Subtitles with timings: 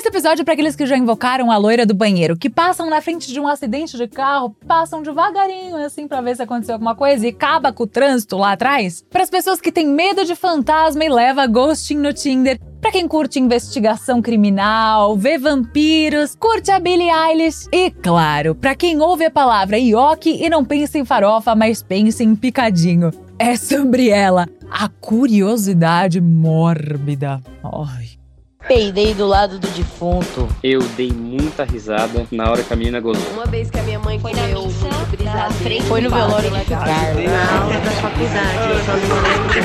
[0.00, 3.02] Esse episódio é para aqueles que já invocaram a loira do banheiro, que passam na
[3.02, 7.26] frente de um acidente de carro, passam devagarinho assim para ver se aconteceu alguma coisa
[7.26, 9.04] e acaba com o trânsito lá atrás.
[9.10, 12.58] Para as pessoas que têm medo de fantasma e leva ghosting no Tinder.
[12.80, 19.02] Para quem curte investigação criminal, vê vampiros, curte a Billie Eilish e, claro, para quem
[19.02, 23.10] ouve a palavra ioki e não pensa em farofa, mas pensa em picadinho.
[23.38, 27.42] É sobre ela, a curiosidade mórbida.
[27.62, 28.19] Ai.
[28.68, 30.48] Peidei do lado do defunto.
[30.62, 33.32] Eu dei muita risada na hora que a menina gozou.
[33.32, 35.84] Uma vez que a minha mãe foi comeu muito brisadeiro.
[35.84, 37.20] Foi no velório de Carla.
[37.22, 39.60] Na aula da faculdade, eu só não lembro do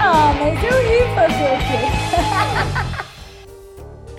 [0.00, 1.80] ah, mas eu ri fazer o quê?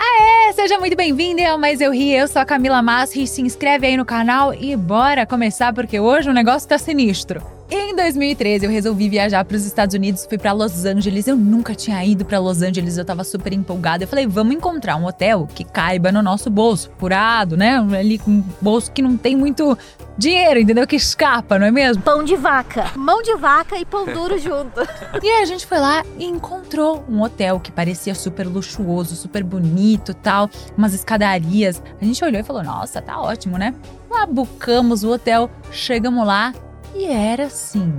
[0.00, 3.86] Aê, seja muito bem-vindo ao Mais Eu Ri, eu sou a Camila Masri, se inscreve
[3.86, 7.59] aí no canal e bora começar porque hoje o negócio tá sinistro.
[7.72, 11.28] Em 2013, eu resolvi viajar para os Estados Unidos, fui para Los Angeles.
[11.28, 14.02] Eu nunca tinha ido para Los Angeles, eu tava super empolgada.
[14.02, 17.76] Eu falei, vamos encontrar um hotel que caiba no nosso bolso, furado, né?
[17.96, 19.78] Ali com um bolso que não tem muito
[20.18, 20.84] dinheiro, entendeu?
[20.84, 22.02] Que escapa, não é mesmo?
[22.02, 24.80] Pão de vaca, mão de vaca e pão duro junto.
[25.22, 29.44] e aí a gente foi lá e encontrou um hotel que parecia super luxuoso, super
[29.44, 31.80] bonito, tal, umas escadarias.
[32.00, 33.72] A gente olhou e falou: "Nossa, tá ótimo, né?"
[34.10, 36.52] Lá bucamos o hotel, chegamos lá,
[36.94, 37.92] e era assim.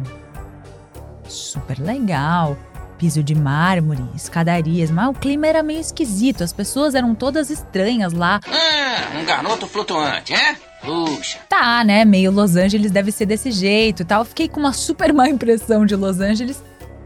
[1.28, 2.58] Super legal.
[2.98, 8.14] Piso de mármore, escadarias, mas o clima era meio esquisito, as pessoas eram todas estranhas
[8.14, 8.40] lá.
[8.48, 10.56] Ah, um garoto flutuante, é?
[10.86, 11.40] Puxa.
[11.50, 12.06] Tá, né?
[12.06, 14.24] Meio Los Angeles deve ser desse jeito e tal.
[14.24, 16.64] Fiquei com uma super má impressão de Los Angeles.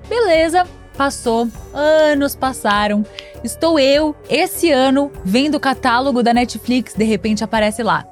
[0.09, 3.05] Beleza, passou, anos passaram.
[3.41, 8.05] Estou eu, esse ano, vendo o catálogo da Netflix, de repente aparece lá.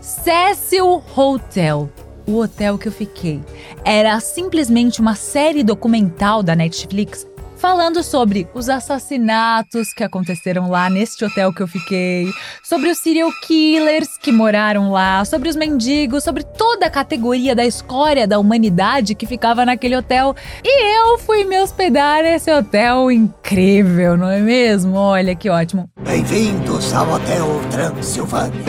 [0.00, 1.88] Cecil Hotel
[2.28, 3.40] o hotel que eu fiquei.
[3.82, 7.26] Era simplesmente uma série documental da Netflix
[7.56, 13.30] falando sobre os assassinatos que aconteceram lá neste hotel que eu fiquei, sobre os serial
[13.42, 19.16] killers que moraram lá, sobre os mendigos, sobre toda a categoria da escória da humanidade
[19.16, 20.36] que ficava naquele hotel.
[20.62, 24.94] E eu fui me hospedar nesse hotel incrível, não é mesmo?
[24.94, 25.90] Olha que ótimo.
[26.00, 28.64] Bem-vindos ao Hotel Transilvânia.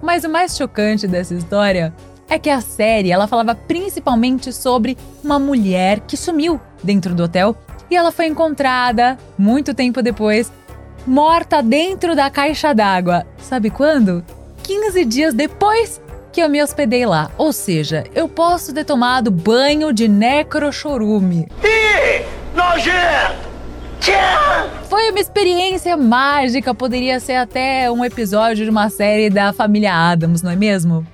[0.00, 1.92] Mas o mais chocante dessa história
[2.28, 7.56] é que a série ela falava principalmente sobre uma mulher que sumiu dentro do hotel
[7.90, 10.52] e ela foi encontrada muito tempo depois,
[11.06, 13.26] morta dentro da caixa d'água.
[13.38, 14.24] Sabe quando?
[14.62, 16.00] 15 dias depois
[16.32, 17.30] que eu me hospedei lá.
[17.38, 21.46] Ou seja, eu posso ter tomado banho de necrochorume.
[21.62, 22.24] Ih,
[22.54, 23.54] nojento!
[24.88, 30.42] Foi uma experiência mágica, poderia ser até um episódio de uma série da família Adams,
[30.42, 31.06] não é mesmo?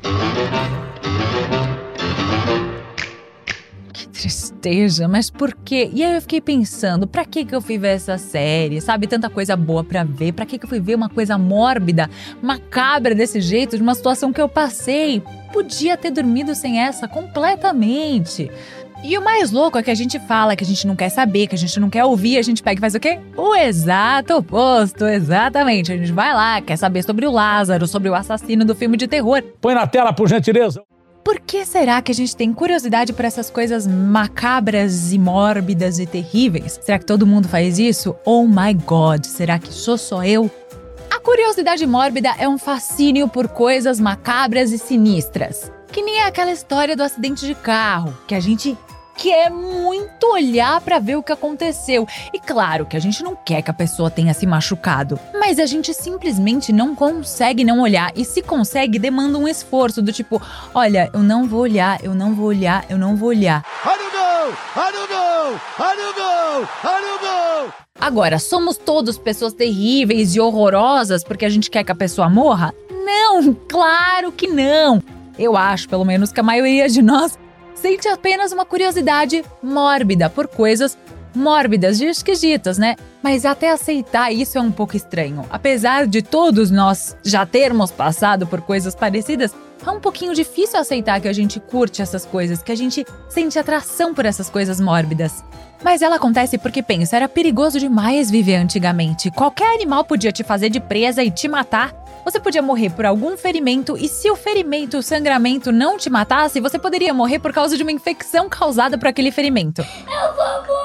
[4.21, 5.91] Tristeza, mas por quê?
[5.95, 8.79] E aí eu fiquei pensando, pra que que eu fui ver essa série?
[8.79, 12.11] Sabe, tanta coisa boa para ver, pra que que eu fui ver uma coisa mórbida,
[12.43, 15.23] macabra desse jeito, de uma situação que eu passei?
[15.55, 18.51] Podia ter dormido sem essa completamente.
[19.03, 21.47] E o mais louco é que a gente fala que a gente não quer saber,
[21.47, 23.19] que a gente não quer ouvir, a gente pega e faz o quê?
[23.35, 25.91] O exato oposto, exatamente.
[25.91, 29.09] A gente vai lá, quer saber sobre o Lázaro, sobre o assassino do filme de
[29.09, 29.43] terror.
[29.63, 30.83] Põe na tela, por gentileza.
[31.31, 36.05] Por que será que a gente tem curiosidade por essas coisas macabras e mórbidas e
[36.05, 36.77] terríveis?
[36.83, 38.17] Será que todo mundo faz isso?
[38.25, 40.51] Oh my god, será que sou só eu?
[41.09, 45.71] A curiosidade mórbida é um fascínio por coisas macabras e sinistras.
[45.93, 48.77] Que nem aquela história do acidente de carro, que a gente
[49.21, 52.09] quer muito olhar para ver o que aconteceu.
[52.33, 55.67] E claro que a gente não quer que a pessoa tenha se machucado, mas a
[55.67, 60.41] gente simplesmente não consegue não olhar e se consegue demanda um esforço do tipo,
[60.75, 63.63] olha, eu não vou olhar, eu não vou olhar, eu não vou olhar.
[68.01, 72.73] Agora, somos todos pessoas terríveis e horrorosas porque a gente quer que a pessoa morra?
[73.05, 75.03] Não, claro que não.
[75.39, 77.39] Eu acho, pelo menos, que a maioria de nós
[77.81, 80.97] sente apenas uma curiosidade mórbida por coisas
[81.35, 82.97] mórbidas e esquisitas, né?
[83.23, 85.45] Mas até aceitar isso é um pouco estranho.
[85.51, 89.55] Apesar de todos nós já termos passado por coisas parecidas,
[89.87, 93.59] é um pouquinho difícil aceitar que a gente curte essas coisas, que a gente sente
[93.59, 95.45] atração por essas coisas mórbidas.
[95.83, 99.31] Mas ela acontece porque pensa, era perigoso demais viver antigamente.
[99.31, 101.95] Qualquer animal podia te fazer de presa e te matar.
[102.25, 106.61] Você podia morrer por algum ferimento e se o ferimento, o sangramento não te matasse,
[106.61, 109.81] você poderia morrer por causa de uma infecção causada por aquele ferimento.
[109.81, 110.80] Eu vou morrer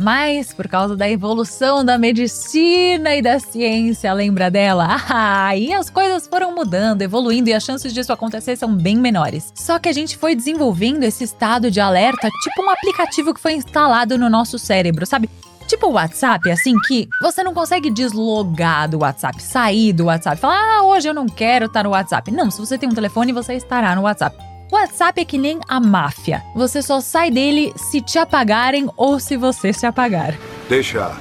[0.00, 4.96] Mas por causa da evolução da medicina e da ciência, lembra dela?
[5.12, 9.52] Ah, aí as coisas foram mudando, evoluindo e as chances disso acontecer são bem menores.
[9.54, 13.54] Só que a gente foi desenvolvendo esse estado de alerta, tipo um aplicativo que foi
[13.54, 15.28] instalado no nosso cérebro, sabe?
[15.66, 20.78] Tipo o WhatsApp, assim, que você não consegue deslogar do WhatsApp, sair do WhatsApp, falar,
[20.78, 22.30] ah, hoje eu não quero estar no WhatsApp.
[22.30, 24.49] Não, se você tem um telefone, você estará no WhatsApp.
[24.70, 26.42] O WhatsApp é que nem a máfia.
[26.54, 30.38] Você só sai dele se te apagarem ou se você se apagar.
[30.68, 31.12] Deixa.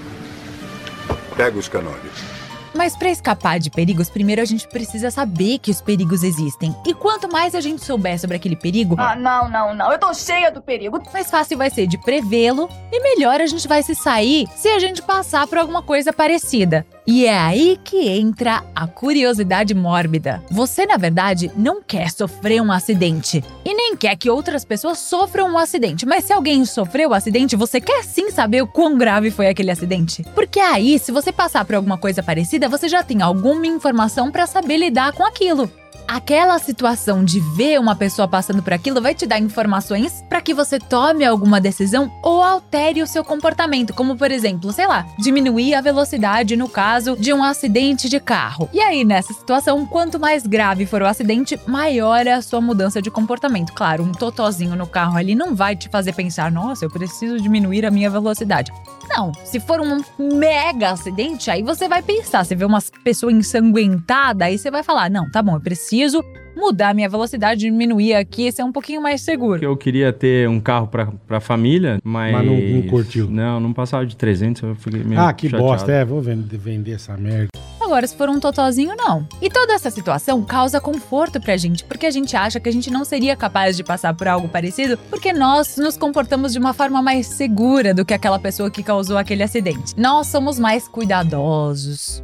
[1.35, 2.29] Pega os canônicos.
[2.75, 6.73] Mas para escapar de perigos, primeiro a gente precisa saber que os perigos existem.
[6.85, 9.91] E quanto mais a gente souber sobre aquele perigo, Ah, não, não, não.
[9.91, 11.01] Eu tô cheia do perigo.
[11.11, 14.77] mais fácil vai ser de prevê-lo e melhor a gente vai se sair se a
[14.79, 16.85] gente passar por alguma coisa parecida.
[17.11, 20.43] E é aí que entra a curiosidade mórbida.
[20.51, 25.49] Você, na verdade, não quer sofrer um acidente e nem quer que outras pessoas sofram
[25.49, 29.31] um acidente, mas se alguém sofreu um acidente, você quer sim saber o quão grave
[29.31, 30.23] foi aquele acidente.
[30.35, 34.45] Porque aí, se você passar por alguma coisa parecida, você já tem alguma informação para
[34.45, 35.67] saber lidar com aquilo.
[36.09, 40.55] Aquela situação de ver uma pessoa passando por aquilo vai te dar informações para que
[40.55, 45.75] você tome alguma decisão ou altere o seu comportamento, como por exemplo, sei lá, diminuir
[45.75, 48.67] a velocidade no caso de um acidente de carro.
[48.73, 52.99] E aí, nessa situação, quanto mais grave for o acidente, maior é a sua mudança
[53.01, 53.71] de comportamento.
[53.73, 57.85] Claro, um totozinho no carro ali não vai te fazer pensar, nossa, eu preciso diminuir
[57.85, 58.71] a minha velocidade.
[59.09, 60.01] Não, se for um
[60.37, 65.09] mega acidente, aí você vai pensar, você vê uma pessoa ensanguentada, aí você vai falar,
[65.09, 66.23] não, tá bom, eu preciso
[66.55, 69.63] mudar a minha velocidade, diminuir aqui, ser um pouquinho mais seguro.
[69.63, 72.33] Eu queria ter um carro pra, pra família, mas...
[72.33, 73.29] Mas não- não curtiu.
[73.29, 75.63] Não, não passava de 300, eu fiquei meio Ah, que chateado.
[75.71, 75.91] bosta.
[75.91, 77.47] É, vou vender, vender essa merda.
[77.89, 79.27] Agora, se for um totozinho, não.
[79.41, 82.91] E toda essa situação causa conforto pra gente, porque a gente acha que a gente
[82.91, 87.01] não seria capaz de passar por algo parecido, porque nós nos comportamos de uma forma
[87.01, 89.95] mais segura do que aquela pessoa que causou aquele acidente.
[89.97, 92.21] Nós somos mais cuidadosos.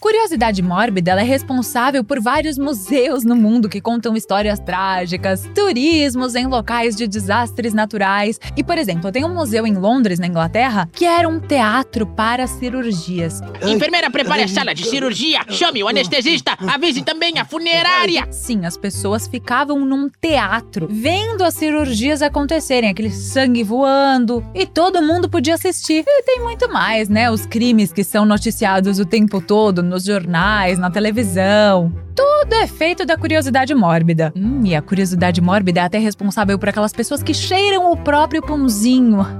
[0.00, 6.34] Curiosidade mórbida ela é responsável por vários museus no mundo que contam histórias trágicas, turismos
[6.34, 8.40] em locais de desastres naturais.
[8.56, 12.46] E, por exemplo, tem um museu em Londres, na Inglaterra, que era um teatro para
[12.46, 13.42] cirurgias.
[13.62, 15.40] Enfermeira, prepare a sala de cirurgia.
[15.50, 16.56] Chame o anestesista.
[16.66, 18.26] Avise também a funerária.
[18.30, 25.02] Sim, as pessoas ficavam num teatro, vendo as cirurgias acontecerem, aquele sangue voando, e todo
[25.02, 26.04] mundo podia assistir.
[26.06, 27.30] E tem muito mais, né?
[27.30, 31.92] Os crimes que são noticiados o tempo todo nos jornais, na televisão.
[32.14, 34.32] Tudo é feito da curiosidade mórbida.
[34.34, 38.40] Hum, e a curiosidade mórbida é até responsável por aquelas pessoas que cheiram o próprio
[38.40, 39.26] pãozinho.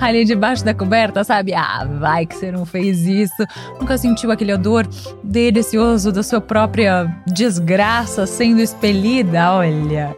[0.00, 1.54] Ali debaixo da coberta, sabe?
[1.54, 3.46] Ah, vai que você não fez isso.
[3.78, 4.86] Nunca sentiu aquele odor
[5.22, 9.52] delicioso da sua própria desgraça sendo expelida?
[9.52, 10.16] Olha.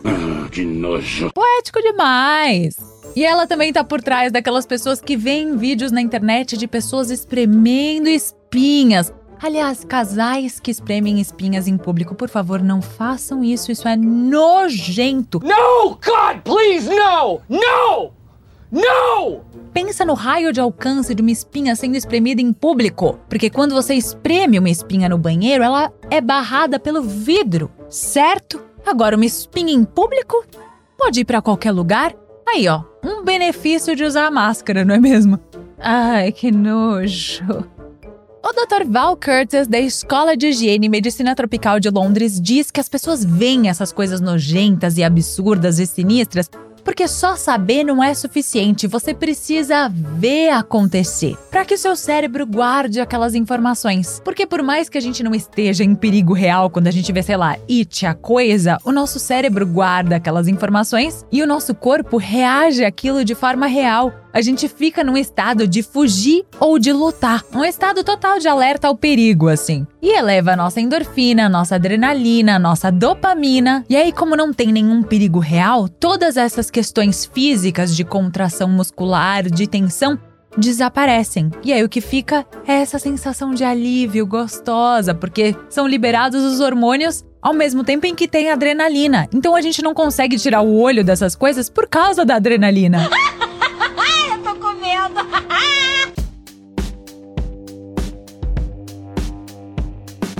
[0.50, 1.30] Que nojo.
[1.34, 2.76] Poético demais!
[3.16, 7.11] E ela também tá por trás daquelas pessoas que veem vídeos na internet de pessoas
[7.11, 9.12] espremendo espinhas.
[9.40, 15.40] Aliás, casais que espremem espinhas em público, por favor, não façam isso, isso é nojento.
[15.40, 17.40] No, God, please, no!
[17.49, 18.12] No!
[18.72, 19.44] No!
[19.72, 23.20] Pensa no raio de alcance de uma espinha sendo espremida em público.
[23.28, 28.60] Porque quando você espreme uma espinha no banheiro, ela é barrada pelo vidro, certo?
[28.84, 30.44] Agora, uma espinha em público
[30.99, 32.14] pode ir pra qualquer lugar.
[32.46, 35.38] Aí, ó, um benefício de usar máscara, não é mesmo?
[35.79, 37.44] Ai, que nojo.
[38.43, 38.85] O Dr.
[38.87, 43.24] Val Curtis, da Escola de Higiene e Medicina Tropical de Londres, diz que as pessoas
[43.24, 46.51] veem essas coisas nojentas e absurdas e sinistras
[46.84, 52.46] porque só saber não é suficiente, você precisa ver acontecer, para que o seu cérebro
[52.46, 54.20] guarde aquelas informações.
[54.24, 57.22] Porque por mais que a gente não esteja em perigo real quando a gente vê,
[57.22, 62.17] sei lá, it a coisa, o nosso cérebro guarda aquelas informações e o nosso corpo
[62.17, 64.23] reage àquilo de forma real.
[64.34, 68.88] A gente fica num estado de fugir ou de lutar, um estado total de alerta
[68.88, 69.86] ao perigo, assim.
[70.03, 73.84] E eleva a nossa endorfina, nossa adrenalina, nossa dopamina.
[73.88, 79.48] E aí, como não tem nenhum perigo real, todas essas questões físicas de contração muscular,
[79.48, 80.19] de tensão,
[80.56, 81.53] desaparecem.
[81.62, 86.58] E aí o que fica é essa sensação de alívio gostosa, porque são liberados os
[86.58, 89.29] hormônios ao mesmo tempo em que tem adrenalina.
[89.32, 93.08] Então a gente não consegue tirar o olho dessas coisas por causa da adrenalina.
[94.84, 95.14] Medo.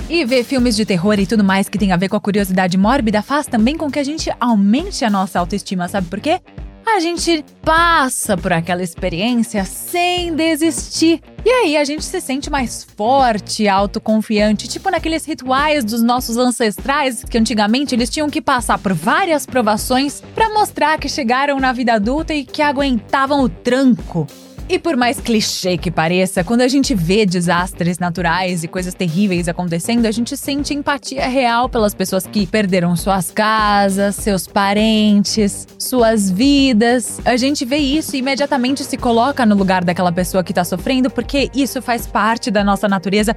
[0.07, 2.77] E ver filmes de terror e tudo mais que tem a ver com a curiosidade
[2.77, 6.39] mórbida faz também com que a gente aumente a nossa autoestima, sabe por quê?
[6.85, 11.21] A gente passa por aquela experiência sem desistir.
[11.43, 17.23] E aí a gente se sente mais forte, autoconfiante, tipo naqueles rituais dos nossos ancestrais
[17.23, 21.93] que antigamente eles tinham que passar por várias provações para mostrar que chegaram na vida
[21.93, 24.27] adulta e que aguentavam o tranco.
[24.67, 29.47] E por mais clichê que pareça, quando a gente vê desastres naturais e coisas terríveis
[29.47, 36.31] acontecendo, a gente sente empatia real pelas pessoas que perderam suas casas, seus parentes, suas
[36.31, 37.19] vidas.
[37.23, 41.11] A gente vê isso e imediatamente se coloca no lugar daquela pessoa que tá sofrendo,
[41.11, 43.35] porque isso faz parte da nossa natureza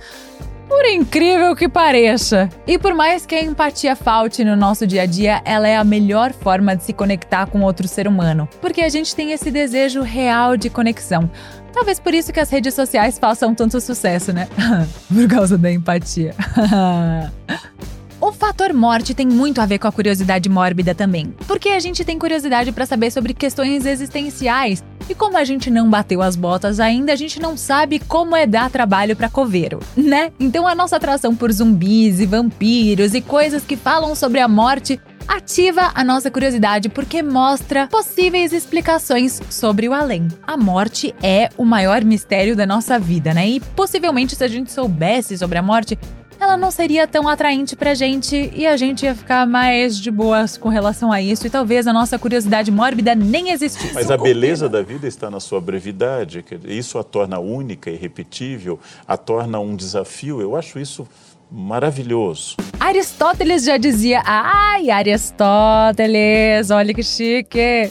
[0.69, 2.49] por incrível que pareça.
[2.67, 5.83] E por mais que a empatia falte no nosso dia a dia, ela é a
[5.83, 10.03] melhor forma de se conectar com outro ser humano, porque a gente tem esse desejo
[10.03, 11.31] real de conexão.
[11.73, 14.49] Talvez por isso que as redes sociais façam tanto sucesso, né?
[15.13, 16.35] por causa da empatia.
[18.29, 22.05] O fator morte tem muito a ver com a curiosidade mórbida também, porque a gente
[22.05, 24.85] tem curiosidade para saber sobre questões existenciais.
[25.09, 28.47] E como a gente não bateu as botas ainda, a gente não sabe como é
[28.47, 30.31] dar trabalho para coveiro, né?
[30.39, 35.01] Então a nossa atração por zumbis e vampiros e coisas que falam sobre a morte
[35.27, 40.29] ativa a nossa curiosidade porque mostra possíveis explicações sobre o além.
[40.47, 43.49] A morte é o maior mistério da nossa vida, né?
[43.49, 45.99] E possivelmente se a gente soubesse sobre a morte,
[46.40, 50.57] ela não seria tão atraente pra gente e a gente ia ficar mais de boas
[50.57, 53.95] com relação a isso e talvez a nossa curiosidade mórbida nem existisse.
[53.95, 58.78] Mas a beleza da vida está na sua brevidade, isso a torna única e repetível,
[59.07, 60.40] a torna um desafio.
[60.40, 61.07] Eu acho isso
[61.50, 62.57] maravilhoso.
[62.78, 67.90] Aristóteles já dizia: "Ai, Aristóteles, olha que chique".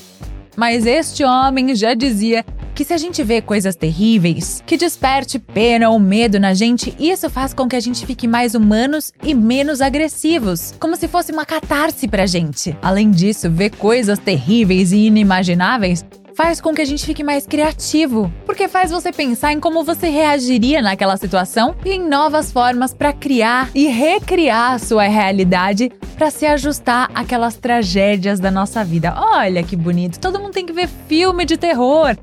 [0.56, 2.44] Mas este homem já dizia
[2.78, 7.28] que se a gente vê coisas terríveis, que desperte pena ou medo na gente, isso
[7.28, 11.44] faz com que a gente fique mais humanos e menos agressivos, como se fosse uma
[11.44, 12.78] catarse pra gente.
[12.80, 16.06] Além disso, ver coisas terríveis e inimagináveis
[16.36, 20.08] faz com que a gente fique mais criativo, porque faz você pensar em como você
[20.08, 26.30] reagiria naquela situação e em novas formas para criar e recriar a sua realidade para
[26.30, 29.16] se ajustar àquelas tragédias da nossa vida.
[29.18, 32.16] Olha que bonito, todo mundo tem que ver filme de terror.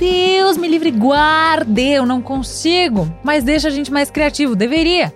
[0.00, 3.06] Deus me livre, guarde, eu não consigo.
[3.22, 5.12] Mas deixa a gente mais criativo, deveria.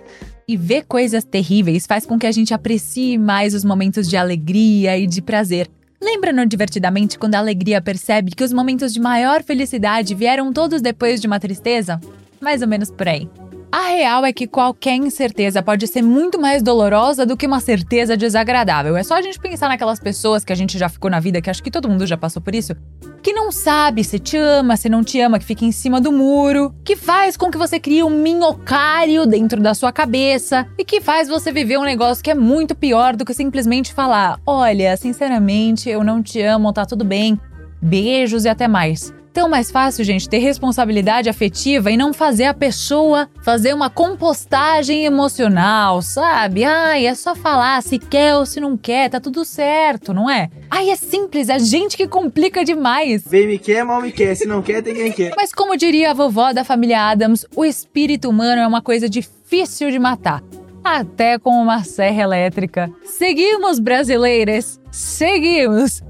[0.47, 4.95] E ver coisas terríveis faz com que a gente aprecie mais os momentos de alegria
[4.95, 5.67] e de prazer.
[5.99, 10.83] Lembra no Divertidamente quando a alegria percebe que os momentos de maior felicidade vieram todos
[10.83, 11.99] depois de uma tristeza?
[12.39, 13.27] Mais ou menos por aí.
[13.71, 18.15] A real é que qualquer incerteza pode ser muito mais dolorosa do que uma certeza
[18.15, 18.95] desagradável.
[18.95, 21.49] É só a gente pensar naquelas pessoas que a gente já ficou na vida, que
[21.49, 22.75] acho que todo mundo já passou por isso,
[23.21, 26.11] que não sabe se te ama, se não te ama, que fica em cima do
[26.11, 31.01] muro, que faz com que você crie um minhocário dentro da sua cabeça e que
[31.01, 35.89] faz você viver um negócio que é muito pior do que simplesmente falar: olha, sinceramente,
[35.89, 37.39] eu não te amo, tá tudo bem,
[37.81, 42.53] beijos e até mais tão mais fácil, gente, ter responsabilidade afetiva e não fazer a
[42.53, 46.63] pessoa fazer uma compostagem emocional, sabe?
[46.63, 50.49] Ai, é só falar se quer ou se não quer, tá tudo certo, não é?
[50.71, 53.25] Ai, é simples, é gente que complica demais.
[53.27, 55.33] Vem me quer, mal me quer, se não quer, tem quem quer.
[55.35, 59.91] Mas como diria a vovó da família Adams, o espírito humano é uma coisa difícil
[59.91, 60.41] de matar
[60.81, 62.89] até com uma serra elétrica.
[63.03, 64.79] Seguimos, brasileiras!
[64.89, 66.01] Seguimos!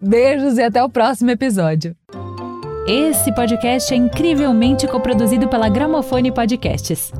[0.00, 1.94] Beijos e até o próximo episódio.
[2.88, 7.12] Esse podcast é incrivelmente coproduzido pela Gramofone Podcasts.